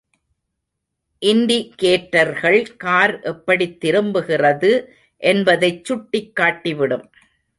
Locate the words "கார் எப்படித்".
2.77-3.79